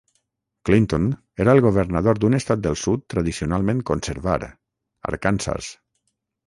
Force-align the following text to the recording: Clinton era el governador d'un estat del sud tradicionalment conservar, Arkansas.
Clinton 0.69 1.03
era 1.45 1.55
el 1.57 1.61
governador 1.67 2.21
d'un 2.23 2.39
estat 2.39 2.65
del 2.65 2.79
sud 2.85 3.07
tradicionalment 3.17 3.87
conservar, 3.95 4.41
Arkansas. 5.13 5.75